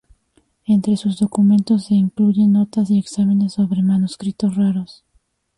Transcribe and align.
Entre 0.65 0.97
sus 0.97 1.19
documentos 1.19 1.83
se 1.85 1.93
incluyen 1.93 2.53
notas 2.53 2.89
y 2.89 2.97
exámenes 2.97 3.53
sobre 3.53 3.83
manuscritos 3.83 4.55
raros. 4.55 5.05